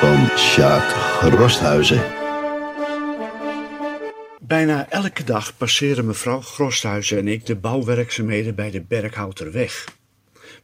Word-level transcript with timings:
van 0.00 0.28
Sjaak 0.36 0.90
Grosthuizen. 0.90 2.02
Bijna 4.40 4.90
elke 4.90 5.24
dag 5.24 5.56
passeren 5.56 6.06
mevrouw 6.06 6.40
Grosthuizen 6.40 7.18
en 7.18 7.28
ik 7.28 7.46
de 7.46 7.56
bouwwerkzaamheden 7.56 8.54
bij 8.54 8.70
de 8.70 8.80
Berghouterweg. 8.80 9.84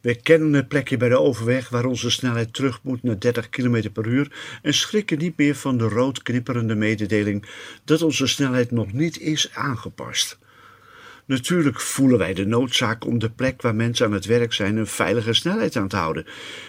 We 0.00 0.14
kennen 0.14 0.52
het 0.52 0.68
plekje 0.68 0.96
bij 0.96 1.08
de 1.08 1.18
overweg 1.18 1.68
waar 1.68 1.84
onze 1.84 2.10
snelheid 2.10 2.54
terug 2.54 2.80
moet 2.82 3.02
naar 3.02 3.18
30 3.18 3.48
km 3.48 3.90
per 3.92 4.06
uur 4.06 4.32
en 4.62 4.74
schrikken 4.74 5.18
niet 5.18 5.36
meer 5.36 5.54
van 5.54 5.78
de 5.78 5.88
rood 5.88 6.22
knipperende 6.22 6.74
mededeling 6.74 7.46
dat 7.84 8.02
onze 8.02 8.26
snelheid 8.26 8.70
nog 8.70 8.92
niet 8.92 9.20
is 9.20 9.50
aangepast. 9.54 10.38
Natuurlijk 11.26 11.80
voelen 11.80 12.18
wij 12.18 12.34
de 12.34 12.46
noodzaak 12.46 13.06
om 13.06 13.18
de 13.18 13.30
plek 13.30 13.62
waar 13.62 13.74
mensen 13.74 14.06
aan 14.06 14.12
het 14.12 14.24
werk 14.24 14.52
zijn 14.52 14.76
een 14.76 14.86
veilige 14.86 15.32
snelheid 15.32 15.76
aan 15.76 15.88
te 15.88 15.96
houden. 15.96 16.26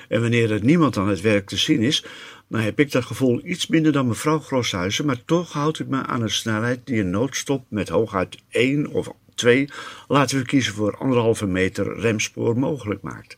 En 0.08 0.22
wanneer 0.22 0.52
er 0.52 0.64
niemand 0.64 0.98
aan 0.98 1.08
het 1.08 1.22
werk 1.22 1.48
te 1.48 1.58
zien 1.58 1.82
is, 1.82 2.06
dan 2.50 2.62
heb 2.62 2.80
ik 2.80 2.92
dat 2.92 3.06
gevoel 3.06 3.42
iets 3.44 3.68
minder 3.68 3.92
dan 3.92 4.08
mevrouw 4.08 4.40
Groshuizen, 4.40 5.06
maar 5.06 5.26
toch 5.26 5.52
houd 5.52 5.80
ik 5.80 5.88
me 5.88 6.06
aan 6.06 6.22
een 6.22 6.30
snelheid 6.30 6.86
die 6.86 7.00
een 7.00 7.10
noodstop 7.10 7.66
met 7.70 7.90
hooguit 7.90 8.38
1 8.50 8.88
of 8.88 9.14
2, 9.36 9.70
laten 10.08 10.38
we 10.38 10.46
kiezen 10.46 10.74
voor 10.74 10.98
anderhalve 10.98 11.46
meter 11.46 12.00
remspoor 12.00 12.60
mogelijk 12.60 13.02
maakt. 13.02 13.38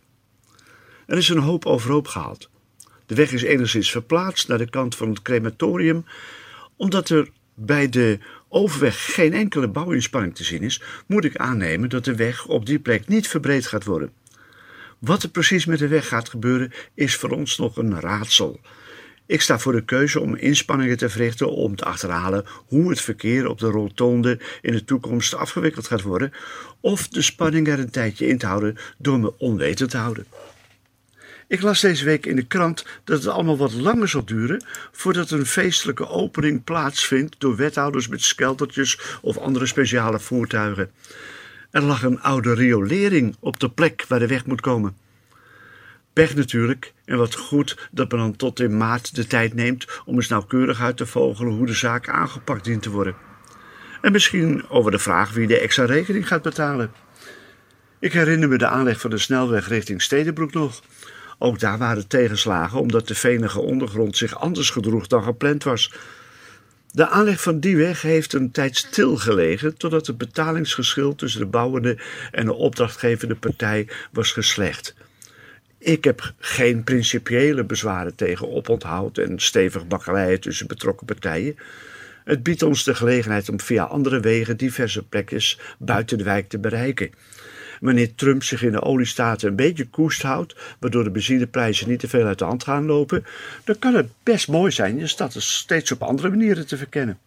Er 1.05 1.17
is 1.17 1.29
een 1.29 1.37
hoop 1.37 1.65
overhoop 1.65 2.07
gehaald. 2.07 2.49
De 3.05 3.15
weg 3.15 3.31
is 3.31 3.41
enigszins 3.41 3.91
verplaatst 3.91 4.47
naar 4.47 4.57
de 4.57 4.69
kant 4.69 4.95
van 4.95 5.09
het 5.09 5.21
crematorium, 5.21 6.05
omdat 6.75 7.09
er 7.09 7.29
bij 7.53 7.89
de 7.89 8.19
overweg 8.49 9.13
geen 9.13 9.33
enkele 9.33 9.67
bouwinspanning 9.67 10.35
te 10.35 10.43
zien 10.43 10.61
is, 10.61 10.81
moet 11.05 11.25
ik 11.25 11.35
aannemen 11.35 11.89
dat 11.89 12.05
de 12.05 12.15
weg 12.15 12.45
op 12.45 12.65
die 12.65 12.79
plek 12.79 13.07
niet 13.07 13.27
verbreed 13.27 13.67
gaat 13.67 13.83
worden. 13.83 14.11
Wat 14.99 15.23
er 15.23 15.29
precies 15.29 15.65
met 15.65 15.79
de 15.79 15.87
weg 15.87 16.07
gaat 16.07 16.29
gebeuren, 16.29 16.71
is 16.93 17.15
voor 17.15 17.29
ons 17.29 17.57
nog 17.57 17.77
een 17.77 17.99
raadsel. 17.99 18.59
Ik 19.25 19.41
sta 19.41 19.59
voor 19.59 19.71
de 19.71 19.85
keuze 19.85 20.19
om 20.19 20.35
inspanningen 20.35 20.97
te 20.97 21.09
verrichten 21.09 21.51
om 21.51 21.75
te 21.75 21.85
achterhalen 21.85 22.45
hoe 22.67 22.89
het 22.89 23.01
verkeer 23.01 23.47
op 23.47 23.59
de 23.59 23.67
rotonde 23.67 24.39
in 24.61 24.71
de 24.71 24.83
toekomst 24.83 25.35
afgewikkeld 25.35 25.87
gaat 25.87 26.01
worden, 26.01 26.31
of 26.79 27.07
de 27.07 27.21
spanning 27.21 27.67
er 27.67 27.79
een 27.79 27.89
tijdje 27.89 28.27
in 28.27 28.37
te 28.37 28.45
houden 28.45 28.77
door 28.97 29.19
me 29.19 29.37
onwetend 29.37 29.89
te 29.89 29.97
houden. 29.97 30.25
Ik 31.47 31.61
las 31.61 31.81
deze 31.81 32.05
week 32.05 32.25
in 32.25 32.35
de 32.35 32.45
krant 32.45 32.85
dat 33.03 33.17
het 33.17 33.27
allemaal 33.27 33.57
wat 33.57 33.73
langer 33.73 34.07
zal 34.07 34.25
duren 34.25 34.63
voordat 34.91 35.31
een 35.31 35.45
feestelijke 35.45 36.07
opening 36.07 36.63
plaatsvindt 36.63 37.39
door 37.39 37.55
wethouders 37.55 38.07
met 38.07 38.21
skeltertjes 38.21 38.99
of 39.21 39.37
andere 39.37 39.65
speciale 39.65 40.19
voertuigen. 40.19 40.91
Er 41.71 41.81
lag 41.81 42.03
een 42.03 42.21
oude 42.21 42.53
riolering 42.53 43.35
op 43.39 43.59
de 43.59 43.69
plek 43.69 44.05
waar 44.07 44.19
de 44.19 44.27
weg 44.27 44.45
moet 44.45 44.61
komen. 44.61 44.97
Pech 46.13 46.35
natuurlijk, 46.35 46.93
en 47.05 47.17
wat 47.17 47.35
goed 47.35 47.89
dat 47.91 48.11
men 48.11 48.19
dan 48.19 48.35
tot 48.35 48.59
in 48.59 48.77
maart 48.77 49.15
de 49.15 49.27
tijd 49.27 49.53
neemt 49.53 49.85
om 50.05 50.15
eens 50.15 50.27
nauwkeurig 50.27 50.81
uit 50.81 50.97
te 50.97 51.05
vogelen 51.05 51.53
hoe 51.53 51.65
de 51.65 51.73
zaak 51.73 52.09
aangepakt 52.09 52.63
dient 52.63 52.81
te 52.81 52.89
worden. 52.89 53.15
En 54.01 54.11
misschien 54.11 54.69
over 54.69 54.91
de 54.91 54.99
vraag 54.99 55.33
wie 55.33 55.47
de 55.47 55.59
extra 55.59 55.85
rekening 55.85 56.27
gaat 56.27 56.41
betalen. 56.41 56.91
Ik 57.99 58.13
herinner 58.13 58.49
me 58.49 58.57
de 58.57 58.67
aanleg 58.67 58.99
van 58.99 59.09
de 59.09 59.17
snelweg 59.17 59.67
richting 59.67 60.01
Stedenbroek 60.01 60.53
nog. 60.53 60.81
Ook 61.37 61.59
daar 61.59 61.77
waren 61.77 62.07
tegenslagen 62.07 62.79
omdat 62.79 63.07
de 63.07 63.15
venige 63.15 63.59
ondergrond 63.59 64.17
zich 64.17 64.39
anders 64.39 64.69
gedroeg 64.69 65.07
dan 65.07 65.23
gepland 65.23 65.63
was. 65.63 65.93
De 66.91 67.07
aanleg 67.07 67.41
van 67.41 67.59
die 67.59 67.77
weg 67.77 68.01
heeft 68.01 68.33
een 68.33 68.51
tijd 68.51 68.77
stilgelegen 68.77 69.77
totdat 69.77 70.07
het 70.07 70.17
betalingsgeschil 70.17 71.15
tussen 71.15 71.39
de 71.39 71.45
bouwende 71.45 71.97
en 72.31 72.45
de 72.45 72.53
opdrachtgevende 72.53 73.35
partij 73.35 73.87
was 74.11 74.31
geslecht. 74.31 74.95
Ik 75.77 76.03
heb 76.03 76.33
geen 76.39 76.83
principiële 76.83 77.63
bezwaren 77.63 78.15
tegen 78.15 78.51
oponthoud 78.51 79.17
en 79.17 79.39
stevig 79.39 79.87
bakkeleien 79.87 80.39
tussen 80.39 80.67
betrokken 80.67 81.05
partijen. 81.05 81.55
Het 82.23 82.43
biedt 82.43 82.61
ons 82.61 82.83
de 82.83 82.95
gelegenheid 82.95 83.49
om 83.49 83.59
via 83.59 83.83
andere 83.83 84.19
wegen 84.19 84.57
diverse 84.57 85.03
plekjes 85.03 85.59
buiten 85.79 86.17
de 86.17 86.23
wijk 86.23 86.49
te 86.49 86.59
bereiken. 86.59 87.11
Wanneer 87.79 88.15
Trump 88.15 88.43
zich 88.43 88.63
in 88.63 88.71
de 88.71 88.81
oliestaten 88.81 89.49
een 89.49 89.55
beetje 89.55 89.87
koest 89.87 90.21
houdt, 90.21 90.55
waardoor 90.79 91.03
de 91.03 91.11
benzineprijzen 91.11 91.89
niet 91.89 91.99
te 91.99 92.07
veel 92.07 92.25
uit 92.25 92.39
de 92.39 92.45
hand 92.45 92.63
gaan 92.63 92.85
lopen, 92.85 93.25
dan 93.63 93.79
kan 93.79 93.93
het 93.93 94.09
best 94.23 94.47
mooi 94.47 94.71
zijn 94.71 94.97
je 94.97 95.07
stad 95.07 95.33
steeds 95.37 95.91
op 95.91 96.01
andere 96.01 96.29
manieren 96.29 96.67
te 96.67 96.77
verkennen. 96.77 97.19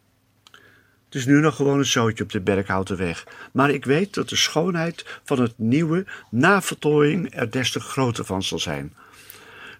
Het 1.10 1.18
is 1.18 1.26
nu 1.26 1.40
nog 1.40 1.56
gewoon 1.56 1.78
een 1.78 1.84
zootje 1.84 2.24
op 2.24 2.30
de 2.30 2.40
Berghoutenweg, 2.40 3.26
maar 3.52 3.70
ik 3.70 3.84
weet 3.84 4.14
dat 4.14 4.28
de 4.28 4.36
schoonheid 4.36 5.04
van 5.24 5.40
het 5.40 5.52
nieuwe 5.56 6.04
na 6.30 6.62
vertooiing 6.62 7.34
er 7.34 7.50
des 7.50 7.70
te 7.70 7.80
groter 7.80 8.24
van 8.24 8.42
zal 8.42 8.58
zijn. 8.58 8.92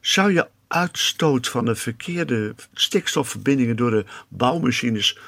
Zou 0.01 0.33
je 0.33 0.49
uitstoot 0.69 1.49
van 1.49 1.65
de 1.65 1.75
verkeerde 1.75 2.55
stikstofverbindingen 2.75 3.77
door 3.77 3.91
de 3.91 4.05
bouwmachines 4.29 5.19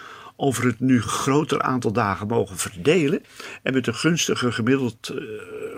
over 0.42 0.64
het 0.64 0.80
nu 0.80 1.02
groter 1.02 1.62
aantal 1.62 1.92
dagen 1.92 2.26
mogen 2.26 2.56
verdelen 2.56 3.22
en 3.62 3.72
met 3.72 3.86
een 3.86 3.94
gunstiger 3.94 4.52
gemiddeld 4.52 5.10
uh, 5.14 5.22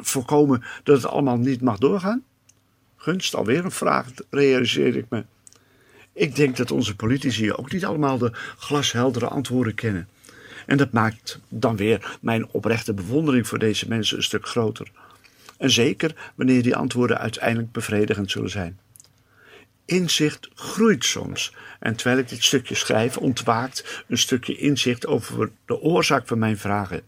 voorkomen 0.01 0.65
dat 0.83 0.97
het 0.97 1.07
allemaal 1.07 1.37
niet 1.37 1.61
mag 1.61 1.79
doorgaan? 1.79 2.23
Gunst, 2.97 3.35
alweer 3.35 3.65
een 3.65 3.71
vraag, 3.71 4.07
realiseer 4.31 4.97
ik 4.97 5.07
me. 5.09 5.25
Ik 6.13 6.37
denk 6.37 6.57
dat 6.57 6.71
onze 6.71 6.97
politici 6.97 7.53
ook 7.53 7.73
niet 7.73 7.85
allemaal 7.85 8.19
de 8.19 8.33
glasheldere 8.59 9.29
antwoorden 9.29 9.75
kennen. 9.75 10.09
En 10.67 10.77
dat 10.77 10.93
maakt 10.93 11.41
dan 11.49 11.77
weer 11.77 12.19
mijn 12.21 12.49
oprechte 12.49 12.95
bewondering 12.95 13.49
voor 13.49 13.59
deze 13.59 13.89
mensen 13.89 14.17
een 14.17 14.23
stuk 14.23 14.47
groter. 14.47 14.91
En 15.59 15.71
zeker 15.71 16.33
wanneer 16.35 16.63
die 16.63 16.77
antwoorden 16.77 17.19
uiteindelijk 17.19 17.73
bevredigend 17.73 18.31
zullen 18.31 18.51
zijn. 18.51 18.79
Inzicht 19.87 20.49
groeit 20.55 21.05
soms. 21.05 21.55
En 21.81 21.97
terwijl 21.97 22.19
ik 22.19 22.28
dit 22.28 22.45
stukje 22.45 22.75
schrijf, 22.75 23.17
ontwaakt 23.17 24.05
een 24.09 24.19
stukje 24.19 24.56
inzicht 24.56 25.06
over 25.06 25.50
de 25.67 25.81
oorzaak 25.81 26.27
van 26.27 26.39
mijn 26.39 26.59
vragen. 26.59 27.03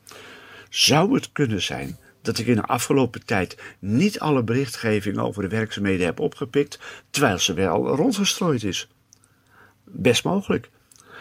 Zou 0.69 1.15
het 1.15 1.33
kunnen 1.33 1.63
zijn 1.63 1.99
dat 2.23 2.39
ik 2.39 2.47
in 2.47 2.57
de 2.57 2.63
afgelopen 2.63 3.25
tijd 3.25 3.57
niet 3.79 4.21
alle 4.21 4.43
berichtgeving 4.43 5.19
over 5.19 5.43
de 5.43 5.49
werkzaamheden 5.49 6.07
heb 6.07 6.21
opgepikt, 6.21 6.79
terwijl 7.11 7.39
ze 7.39 7.55
wel 7.55 7.87
rondgestrooid 7.87 8.65
is? 8.65 8.89
Best 9.85 10.25
mogelijk. 10.25 10.71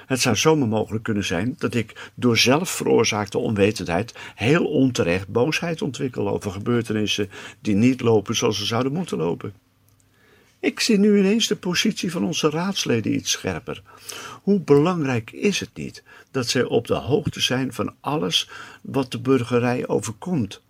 Het 0.05 0.22
zou 0.22 0.35
zomaar 0.35 0.67
mogelijk 0.67 1.03
kunnen 1.03 1.25
zijn 1.25 1.55
dat 1.57 1.73
ik 1.73 2.11
door 2.16 2.37
zelf 2.37 2.69
veroorzaakte 2.69 3.37
onwetendheid 3.37 4.13
heel 4.35 4.66
onterecht 4.66 5.27
boosheid 5.27 5.81
ontwikkel 5.81 6.29
over 6.29 6.51
gebeurtenissen 6.51 7.29
die 7.61 7.75
niet 7.75 8.01
lopen 8.01 8.35
zoals 8.35 8.57
ze 8.57 8.66
zouden 8.66 8.93
moeten 8.93 9.17
lopen. 9.17 9.53
Ik 10.65 10.79
zie 10.79 10.97
nu 10.97 11.17
ineens 11.17 11.47
de 11.47 11.55
positie 11.55 12.11
van 12.11 12.23
onze 12.23 12.49
raadsleden 12.49 13.13
iets 13.13 13.31
scherper. 13.31 13.83
Hoe 14.41 14.59
belangrijk 14.59 15.31
is 15.31 15.59
het 15.59 15.69
niet 15.73 16.03
dat 16.31 16.47
zij 16.47 16.63
op 16.63 16.87
de 16.87 16.93
hoogte 16.93 17.39
zijn 17.39 17.73
van 17.73 17.95
alles 17.99 18.49
wat 18.81 19.11
de 19.11 19.19
burgerij 19.19 19.87
overkomt? 19.87 20.61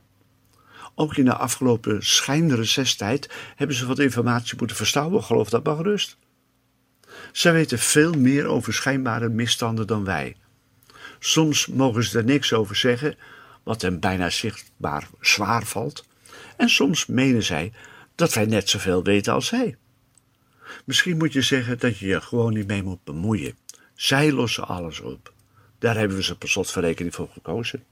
Ook 0.95 1.17
in 1.17 1.25
de 1.25 1.35
afgelopen 1.35 2.05
schijnrecesstijd 2.05 3.29
hebben 3.55 3.75
ze 3.75 3.85
wat 3.85 3.99
informatie 3.99 4.57
moeten 4.57 4.75
verstouwen, 4.75 5.23
geloof 5.23 5.49
dat 5.49 5.63
maar 5.63 5.75
gerust. 5.75 6.17
Zij 7.31 7.53
weten 7.53 7.79
veel 7.79 8.13
meer 8.13 8.45
over 8.45 8.73
schijnbare 8.73 9.29
misstanden 9.29 9.87
dan 9.87 10.03
wij. 10.03 10.35
Soms 11.19 11.67
mogen 11.67 12.03
ze 12.03 12.17
er 12.17 12.23
niks 12.23 12.53
over 12.53 12.75
zeggen, 12.75 13.17
wat 13.63 13.81
hen 13.81 13.99
bijna 13.99 14.29
zichtbaar 14.29 15.07
zwaar 15.19 15.65
valt, 15.65 16.05
en 16.57 16.69
soms 16.69 17.05
menen 17.05 17.43
zij 17.43 17.71
dat 18.15 18.33
wij 18.33 18.45
net 18.45 18.69
zoveel 18.69 19.03
weten 19.03 19.33
als 19.33 19.47
zij. 19.47 19.77
Misschien 20.85 21.17
moet 21.17 21.33
je 21.33 21.41
zeggen 21.41 21.79
dat 21.79 21.97
je 21.97 22.07
je 22.07 22.21
gewoon 22.21 22.53
niet 22.53 22.67
mee 22.67 22.83
moet 22.83 23.03
bemoeien. 23.03 23.57
Zij 23.93 24.31
lossen 24.31 24.67
alles 24.67 24.99
op. 24.99 25.33
Daar 25.79 25.97
hebben 25.97 26.17
we 26.17 26.23
ze 26.23 26.37
per 26.37 26.49
slotverrekening 26.49 27.15
voor 27.15 27.29
gekozen. 27.33 27.83